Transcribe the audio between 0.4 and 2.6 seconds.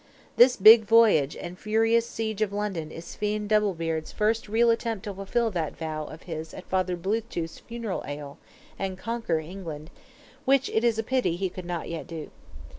big voyage and furious siege of